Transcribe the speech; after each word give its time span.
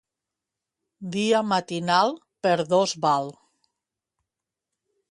Dia 1.15 1.41
matinal, 1.51 2.17
per 2.47 2.57
dos 2.73 2.97
val. 3.07 3.31